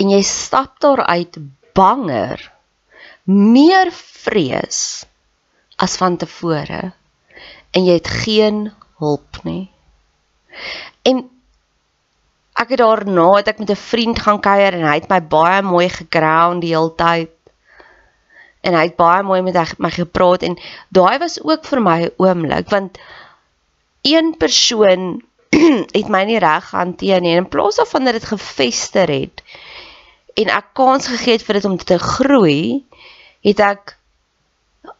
en 0.00 0.10
jy 0.10 0.22
stap 0.22 0.78
daar 0.80 1.04
uit 1.06 1.38
banger 1.74 2.40
meer 3.24 3.90
vrees 3.92 5.04
as 5.76 5.96
van 5.96 6.16
tevore 6.20 6.92
en 7.70 7.84
jy 7.86 7.98
het 7.98 8.08
geen 8.24 8.70
hulp 9.00 9.44
nie. 9.44 9.70
En 11.02 11.24
Ek 12.60 12.74
het 12.74 12.80
daarna 12.82 13.28
het 13.38 13.48
ek 13.48 13.60
met 13.62 13.70
'n 13.72 13.84
vriend 13.88 14.18
gaan 14.20 14.40
kuier 14.40 14.74
en 14.76 14.84
hy 14.84 14.94
het 14.98 15.08
my 15.08 15.20
baie 15.22 15.62
mooi 15.62 15.88
geground 15.88 16.60
die 16.60 16.74
hele 16.76 16.92
tyd. 16.94 17.30
En 18.60 18.74
hy 18.74 18.82
het 18.84 18.96
baie 18.96 19.22
mooi 19.22 19.40
met 19.42 19.78
my 19.78 19.90
gepraat 19.90 20.42
en 20.42 20.58
daai 20.88 21.18
was 21.18 21.40
ook 21.42 21.64
vir 21.64 21.80
my 21.80 21.98
'n 22.04 22.12
oomblik 22.16 22.68
want 22.68 22.98
een 24.02 24.34
persoon 24.38 25.22
het 25.98 26.08
my 26.08 26.24
nie 26.24 26.38
reg 26.38 26.70
hanteer 26.70 27.20
nie 27.20 27.34
en 27.34 27.44
in 27.44 27.52
plaas 27.52 27.76
daarvan 27.76 28.04
dat 28.04 28.18
dit 28.20 28.32
gefester 28.32 29.08
het 29.10 29.42
en 30.40 30.52
ek 30.54 30.72
kans 30.78 31.08
gegee 31.10 31.36
het 31.36 31.44
vir 31.46 31.58
dit 31.58 31.68
om 31.68 31.76
te 31.76 31.98
groei, 31.98 32.84
het 33.44 33.60
ek 33.64 33.96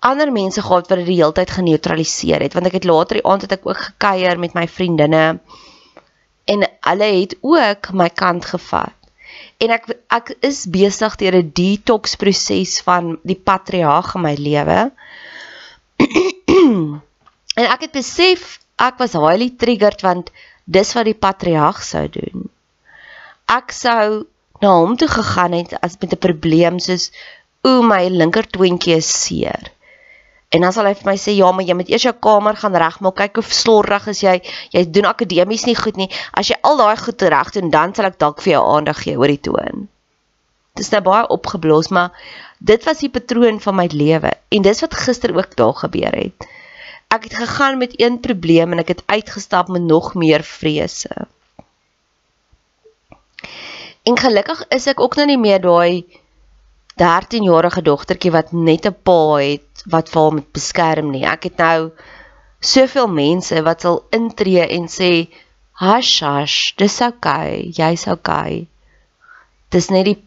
ander 0.05 0.33
mense 0.33 0.63
gehad 0.63 0.89
wat 0.91 1.01
dit 1.01 1.09
die 1.09 1.19
hele 1.21 1.35
tyd 1.37 1.53
geneutraliseer 1.57 2.45
het 2.45 2.55
want 2.57 2.69
ek 2.69 2.81
het 2.81 2.89
later 2.89 3.21
die 3.21 3.27
aand 3.27 3.47
het 3.47 3.57
ek 3.57 3.67
ook 3.69 3.81
gekuier 3.89 4.41
met 4.41 4.57
my 4.57 4.67
vriendinne 4.69 5.25
en 6.51 6.65
hulle 6.89 7.11
het 7.15 7.37
ook 7.47 7.93
my 7.95 8.09
kant 8.11 8.49
gevat. 8.53 8.97
En 9.63 9.73
ek 9.77 9.87
ek 10.11 10.33
is 10.45 10.65
besig 10.73 11.17
deur 11.21 11.37
'n 11.39 11.53
detox 11.55 12.17
proses 12.21 12.81
van 12.85 13.19
die 13.23 13.39
patriarg 13.39 14.15
in 14.17 14.25
my 14.25 14.35
lewe. 14.35 14.81
en 17.61 17.67
ek 17.77 17.87
het 17.87 17.93
besef 17.93 18.59
ek 18.81 18.99
was 19.03 19.17
highly 19.19 19.51
triggered 19.63 20.03
want 20.07 20.31
dis 20.65 20.95
wat 20.97 21.09
die 21.09 21.19
patriarg 21.27 21.83
sou 21.85 22.07
doen. 22.13 22.49
Ek 23.51 23.75
sou 23.75 24.25
na 24.63 24.73
hom 24.77 24.97
toe 25.01 25.09
gegaan 25.09 25.57
het 25.57 25.75
as 25.81 25.99
met 26.01 26.15
'n 26.15 26.25
probleem 26.27 26.79
soos 26.79 27.11
o 27.65 27.83
my 27.83 28.09
linker 28.09 28.47
twintjie 28.47 28.97
is 28.97 29.11
seer. 29.25 29.71
En 30.51 30.65
dan 30.65 30.73
sal 30.75 30.89
hy 30.89 30.95
vir 30.99 31.07
my 31.07 31.17
sê 31.17 31.33
ja, 31.37 31.53
maar 31.53 31.67
jy 31.67 31.75
moet 31.79 31.91
eers 31.93 32.05
jou 32.09 32.15
kamer 32.27 32.57
gaan 32.59 32.75
regmaak. 32.75 33.15
Kyk 33.21 33.39
hoe 33.39 33.45
slordig 33.55 34.07
is 34.11 34.23
jy. 34.25 34.41
Jy 34.75 34.83
doen 34.91 35.07
akademies 35.07 35.67
nie 35.69 35.77
goed 35.79 35.97
nie. 35.97 36.09
As 36.35 36.51
jy 36.51 36.57
al 36.67 36.81
daai 36.81 36.97
goed 36.99 37.23
reg 37.23 37.53
doen, 37.55 37.71
dan 37.71 37.95
sal 37.95 38.11
ek 38.11 38.19
dalk 38.19 38.43
vir 38.43 38.57
jou 38.57 38.65
aandag 38.75 38.99
gee 39.05 39.19
oor 39.19 39.31
die 39.31 39.45
toon. 39.47 39.87
Dis 40.75 40.91
nou 40.91 41.03
baie 41.07 41.29
opgeblos, 41.31 41.91
maar 41.95 42.11
dit 42.59 42.85
was 42.85 42.99
die 43.05 43.13
patroon 43.15 43.61
van 43.63 43.77
my 43.79 43.87
lewe 43.93 44.33
en 44.51 44.67
dis 44.67 44.83
wat 44.83 44.95
gister 44.95 45.37
ook 45.37 45.55
daar 45.57 45.77
gebeur 45.85 46.17
het. 46.19 46.49
Ek 47.11 47.27
het 47.27 47.35
gegaan 47.35 47.79
met 47.79 47.95
een 48.01 48.21
probleem 48.23 48.73
en 48.73 48.83
ek 48.83 48.95
het 48.95 49.03
uitgestap 49.07 49.69
met 49.69 49.83
nog 49.83 50.15
meer 50.15 50.43
vrese. 50.47 51.27
En 54.03 54.19
gelukkig 54.19 54.65
is 54.69 54.87
ek 54.87 55.01
ook 55.01 55.17
nou 55.19 55.27
nie 55.27 55.39
meer 55.39 55.61
daai 55.61 56.07
13-jarige 57.03 57.83
dogtertjie 57.83 58.33
wat 58.37 58.53
net 58.53 58.87
'n 58.87 58.97
pa 59.03 59.21
het 59.43 59.85
wat 59.95 60.09
vir 60.13 60.23
hom 60.23 60.41
beskerm 60.53 61.11
nie. 61.11 61.25
Ek 61.27 61.49
het 61.51 61.57
nou 61.57 61.91
soveel 62.61 63.09
mense 63.09 63.63
wat 63.63 63.81
sal 63.81 64.03
intree 64.11 64.67
en 64.79 64.87
sê, 64.89 65.29
"Hush, 65.83 66.21
hush, 66.21 66.75
dis 66.77 67.01
okay, 67.01 67.73
jy's 67.81 68.07
okay." 68.07 68.67
Dis 69.71 69.89
net 69.91 70.05
die 70.05 70.19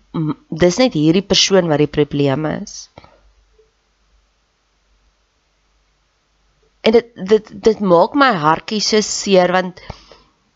dis 0.49 0.77
net 0.77 0.93
hierdie 0.93 1.25
persoon 1.25 1.67
wat 1.67 1.81
die 1.81 1.93
probleem 1.97 2.45
is. 2.45 2.89
En 6.83 6.95
dit 6.95 7.11
dit 7.15 7.51
dit 7.67 7.79
maak 7.79 8.15
my 8.19 8.31
hartjie 8.45 8.81
so 8.83 9.01
seer 9.01 9.51
want 9.55 9.79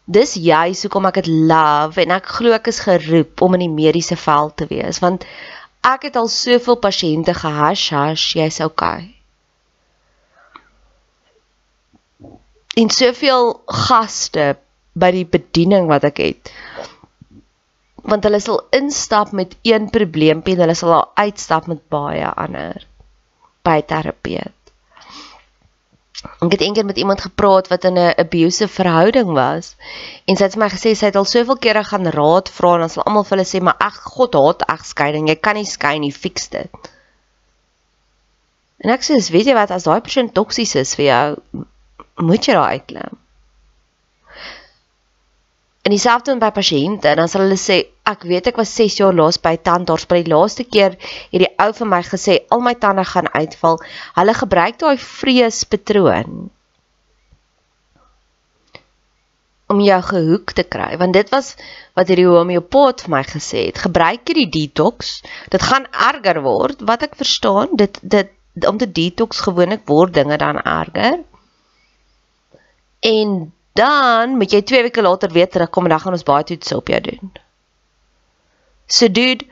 dis 0.07 0.33
juist 0.39 0.87
hoekom 0.87 1.07
ek 1.09 1.21
dit 1.21 1.29
love 1.51 2.01
en 2.03 2.15
ek 2.15 2.33
glo 2.37 2.55
ek 2.55 2.67
is 2.71 2.83
geroep 2.83 3.41
om 3.43 3.55
in 3.57 3.65
die 3.67 3.75
mediese 3.75 4.15
veld 4.19 4.55
te 4.59 4.67
wees 4.71 4.99
want 5.03 5.27
Ek 5.87 6.07
het 6.07 6.17
al 6.19 6.27
soveel 6.27 6.75
pasiënte 6.83 7.33
gehash 7.37 7.89
hash, 7.95 8.25
jy's 8.35 8.59
okay. 8.65 9.13
En 12.77 12.91
soveel 12.93 13.53
gaste 13.85 14.57
by 14.97 15.11
die 15.15 15.27
bediening 15.37 15.87
wat 15.87 16.09
ek 16.09 16.19
het. 16.25 16.51
Want 18.07 18.27
hulle 18.27 18.41
sal 18.43 18.59
instap 18.75 19.31
met 19.31 19.55
een 19.67 19.87
probleempie 19.93 20.57
en 20.57 20.65
hulle 20.65 20.75
sal 20.75 21.07
uitstap 21.15 21.71
met 21.71 21.81
baie 21.93 22.27
ander 22.35 22.83
by 23.67 23.79
terapeut. 23.87 24.56
Ek 26.17 26.51
het 26.51 26.61
eendag 26.65 26.87
met 26.89 26.97
iemand 26.97 27.21
gepraat 27.21 27.67
wat 27.71 27.83
in 27.83 27.97
'n 27.99 28.13
abusive 28.23 28.73
verhouding 28.73 29.29
was 29.33 29.75
en 30.25 30.35
sy 30.35 30.43
het 30.43 30.55
vir 30.55 30.63
my 30.63 30.69
gesê 30.73 30.95
sy 30.95 31.05
het 31.05 31.15
al 31.15 31.29
soveel 31.29 31.57
kere 31.65 31.83
gaan 31.83 32.09
raad 32.17 32.49
vra 32.49 32.73
en 32.73 32.79
dan 32.85 32.89
sal 32.89 33.03
almal 33.03 33.23
vir 33.23 33.37
hulle 33.37 33.49
sê 33.49 33.61
maar 33.61 33.77
ag 33.79 33.97
God 34.15 34.33
haat 34.33 34.65
egskeiding, 34.75 35.27
jy 35.29 35.35
kan 35.35 35.55
nie 35.55 35.65
skei 35.65 35.99
nie, 35.99 36.11
fix 36.11 36.49
dit. 36.49 36.89
En 38.81 38.89
ek 38.89 39.05
sê, 39.05 39.13
weet 39.31 39.45
jy 39.45 39.53
wat, 39.53 39.71
as 39.71 39.83
daai 39.83 40.01
persoon 40.01 40.31
toksies 40.31 40.75
is 40.75 40.95
vir 40.95 41.05
jou, 41.05 41.63
moet 42.17 42.45
jy 42.45 42.53
daai 42.53 42.73
uitklim 42.77 43.17
in 45.87 45.93
dieselfde 45.95 46.35
by 46.41 46.49
pasiënte 46.51 47.07
en 47.07 47.21
dan 47.21 47.29
sal 47.31 47.45
hulle 47.45 47.57
sê 47.59 47.77
ek 48.11 48.25
weet 48.27 48.49
ek 48.51 48.59
was 48.59 48.73
6 48.75 48.99
jaar 48.99 49.15
laas 49.15 49.37
by 49.39 49.53
tandarts 49.69 50.07
by 50.11 50.19
die 50.19 50.33
laaste 50.33 50.65
keer 50.67 50.97
het 50.99 51.39
die 51.43 51.49
ou 51.63 51.69
vir 51.79 51.89
my 51.93 52.01
gesê 52.03 52.41
al 52.51 52.63
my 52.65 52.73
tande 52.81 53.05
gaan 53.07 53.29
uitval. 53.31 53.79
Hulle 54.19 54.35
gebruik 54.35 54.81
daai 54.83 54.97
vreespatroon 54.99 56.49
om 59.71 59.81
jou 59.83 60.01
gehoek 60.11 60.53
te 60.59 60.67
kry 60.75 60.91
want 60.99 61.15
dit 61.15 61.31
was 61.31 61.53
wat 61.95 62.11
hierdie 62.11 62.27
homeopaat 62.27 63.05
vir 63.05 63.15
my 63.15 63.23
gesê 63.31 63.67
het. 63.69 63.79
Gebruik 63.87 64.27
hierdie 64.27 64.49
detox. 64.59 65.21
Dit 65.55 65.63
gaan 65.63 65.87
erger 65.91 66.43
word. 66.43 66.83
Wat 66.83 67.07
ek 67.07 67.15
verstaan 67.19 67.79
dit 67.79 67.99
dit 68.03 68.33
om 68.67 68.79
te 68.81 68.91
detox 68.91 69.39
gewoonlik 69.47 69.87
word 69.87 70.19
dinge 70.19 70.35
dan 70.41 70.59
erger. 70.59 71.21
En 73.07 73.53
dan 73.77 74.37
moet 74.39 74.51
jy 74.51 74.61
2 74.61 74.87
weke 74.87 75.03
later 75.05 75.31
weer 75.33 75.49
terugkom 75.49 75.85
en 75.85 75.95
dan 75.95 76.01
gaan 76.03 76.17
ons 76.17 76.25
baie 76.27 76.43
toets 76.43 76.73
op 76.73 76.89
jou 76.91 76.99
doen. 77.01 77.31
So 78.87 79.11
dude, 79.11 79.45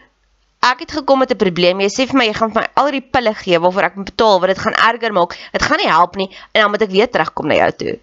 ek 0.65 0.85
het 0.85 0.91
gekom 0.97 1.19
met 1.19 1.31
'n 1.31 1.37
probleem. 1.37 1.81
Jy 1.81 1.89
sê 1.89 2.07
vir 2.09 2.17
my 2.17 2.25
jy 2.25 2.33
gaan 2.33 2.51
vir 2.51 2.61
my 2.61 2.69
al 2.81 2.91
die 2.91 3.01
pille 3.01 3.33
gee 3.33 3.59
waarvoor 3.59 3.83
ek 3.83 3.95
moet 3.95 4.11
betaal, 4.11 4.39
wat 4.39 4.49
dit 4.49 4.59
gaan 4.59 4.73
erger 4.73 5.13
maak. 5.13 5.37
Dit 5.51 5.61
gaan 5.61 5.77
nie 5.77 5.91
help 5.91 6.15
nie 6.15 6.29
en 6.51 6.61
dan 6.61 6.71
moet 6.71 6.81
ek 6.81 6.89
weer 6.89 7.09
terugkom 7.09 7.47
na 7.47 7.55
jou 7.55 7.71
toe. 7.71 7.99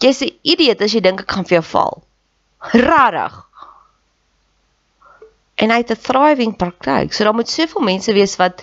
Jy's 0.00 0.22
'n 0.22 0.38
idioot 0.42 0.80
as 0.80 0.92
jy 0.92 1.00
dink 1.00 1.20
ek 1.20 1.30
gaan 1.30 1.44
vir 1.44 1.60
jou 1.60 1.66
val. 1.70 2.02
Rarig. 2.72 3.44
En 5.54 5.70
hy 5.70 5.76
het 5.76 5.90
'n 5.90 6.02
thriving 6.02 6.56
praktyk. 6.56 7.12
So 7.12 7.24
daar 7.24 7.34
moet 7.34 7.48
soveel 7.48 7.82
mense 7.82 8.12
wees 8.12 8.36
wat 8.36 8.62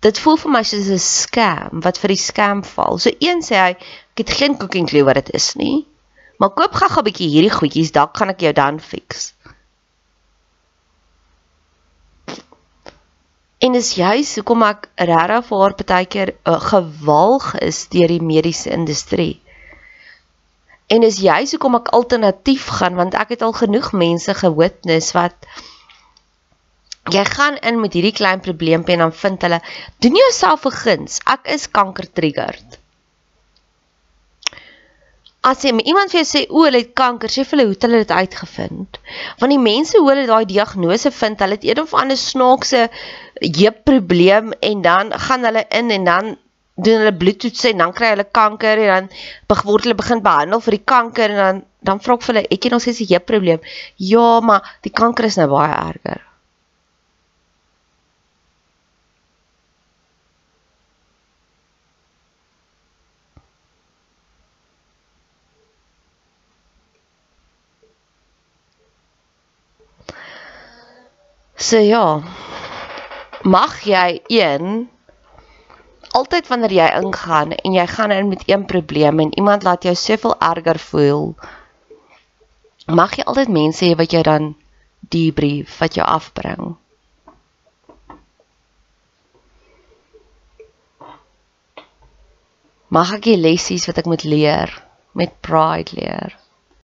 dit 0.00 0.18
voel 0.22 0.36
vir 0.36 0.52
my 0.54 0.62
soos 0.62 0.90
'n 0.94 0.98
scam 1.02 1.82
wat 1.86 1.98
vir 1.98 2.14
die 2.14 2.22
scam 2.22 2.62
val. 2.64 2.98
So 2.98 3.10
een 3.18 3.42
sê 3.42 3.56
hy, 3.56 3.70
ek 4.14 4.18
het 4.24 4.30
geen 4.30 4.56
cooking 4.58 4.86
clue 4.88 5.04
wat 5.04 5.14
dit 5.14 5.34
is 5.34 5.54
nie. 5.54 5.86
Maar 6.38 6.50
koop 6.50 6.72
gou-gou 6.72 7.02
'n 7.02 7.08
bietjie 7.10 7.28
hierdie 7.28 7.56
goedjies, 7.58 7.92
dalk 7.92 8.16
gaan 8.16 8.30
ek 8.30 8.40
jou 8.40 8.52
dan 8.52 8.80
fix. 8.80 9.34
En 13.58 13.72
dis 13.72 13.94
juist 13.94 14.36
hoekom 14.38 14.62
ek 14.62 14.88
regtig 14.94 15.46
vir 15.46 15.58
haar 15.58 15.74
partykeer 15.74 16.30
uh, 16.46 16.60
gewalg 16.62 17.54
is 17.58 17.88
deur 17.90 18.06
die 18.06 18.22
mediese 18.22 18.70
industrie. 18.70 19.42
En 20.86 21.02
dis 21.02 21.18
juist 21.18 21.56
hoekom 21.56 21.74
ek 21.80 21.90
alternatief 21.98 22.68
gaan 22.78 22.94
want 22.94 23.14
ek 23.18 23.34
het 23.34 23.42
al 23.42 23.52
genoeg 23.52 23.90
mense 23.92 24.34
gewitness 24.34 25.10
wat 25.12 25.34
jy 27.12 27.24
gaan 27.24 27.56
in 27.68 27.80
met 27.80 27.94
hierdie 27.96 28.14
klein 28.16 28.40
probleempie 28.44 28.96
en 28.96 29.06
dan 29.06 29.14
vind 29.22 29.46
hulle 29.46 29.60
doen 30.04 30.18
jouself 30.22 30.66
'n 30.66 30.76
guns. 30.82 31.20
Ek 31.26 31.46
is 31.54 31.70
kanker 31.70 32.06
triggered. 32.12 32.78
As 35.40 35.62
jy 35.62 35.70
iemand 35.70 36.10
vir 36.10 36.24
jou 36.24 36.28
sê 36.28 36.40
o, 36.50 36.64
hulle 36.64 36.82
het 36.82 36.94
kanker, 36.98 37.30
sê 37.30 37.44
vir 37.44 37.56
hulle 37.56 37.66
hoe 37.68 37.74
het 37.76 37.84
hulle 37.86 38.02
dit 38.02 38.10
uitgevind? 38.10 38.98
Want 39.38 39.54
die 39.54 39.62
mense 39.62 39.98
hoe 39.98 40.10
hulle 40.10 40.26
daai 40.26 40.44
diagnose 40.44 41.10
vind, 41.10 41.40
hulle 41.40 41.56
het 41.56 41.64
een 41.64 41.80
of 41.80 41.94
ander 41.94 42.16
snaakse 42.16 42.88
heup 43.40 43.84
probleem 43.84 44.52
en 44.60 44.82
dan 44.82 45.12
gaan 45.12 45.44
hulle 45.44 45.64
in 45.70 45.90
en 45.90 46.04
dan 46.04 46.36
doen 46.74 47.00
hulle 47.02 47.14
bloedtoets 47.14 47.64
en 47.70 47.78
dan 47.82 47.92
kry 47.92 48.12
hulle 48.14 48.26
kanker 48.40 48.78
en 48.78 49.08
dan 49.46 49.64
word 49.64 49.86
hulle 49.86 49.98
begin 49.98 50.22
behandel 50.22 50.60
vir 50.60 50.76
die 50.76 50.84
kanker 50.84 51.34
en 51.34 51.42
dan 51.44 51.64
dan 51.88 52.00
vra 52.02 52.14
ek 52.18 52.22
vir 52.26 52.34
hulle, 52.34 52.46
"Het 52.50 52.64
jy 52.64 52.70
nog 52.70 52.80
steeds 52.82 53.00
'n 53.00 53.12
heup 53.14 53.26
probleem?" 53.26 53.60
"Ja, 53.96 54.40
maar 54.40 54.78
die 54.82 54.90
kanker 54.90 55.24
is 55.24 55.36
nou 55.36 55.48
baie 55.48 55.72
erger." 55.72 56.27
So 71.58 71.78
ja. 71.82 72.22
Mag 73.42 73.80
jy 73.82 74.20
een 74.30 74.86
altyd 76.14 76.46
wanneer 76.46 76.72
jy 76.72 76.86
ingaan 77.00 77.52
en 77.56 77.74
jy 77.74 77.86
gaan 77.90 78.14
in 78.14 78.28
met 78.28 78.42
een 78.46 78.64
probleem 78.64 79.18
en 79.20 79.34
iemand 79.34 79.66
laat 79.66 79.82
jou 79.82 79.94
soveel 79.94 80.36
erger 80.38 80.78
voel, 80.78 81.34
mag 82.86 83.16
jy 83.18 83.26
altyd 83.26 83.50
mense 83.50 83.84
hê 83.84 83.96
wat 83.98 84.14
jou 84.14 84.22
dan 84.22 84.54
debrief, 85.10 85.74
wat 85.82 85.98
jou 85.98 86.06
afbring. 86.06 86.76
Mag 92.88 93.16
ek 93.18 93.26
die 93.26 93.36
lessies 93.36 93.90
wat 93.90 93.98
ek 93.98 94.06
moet 94.06 94.22
leer 94.24 94.70
met 95.12 95.34
pride 95.42 95.98
leer? 95.98 96.38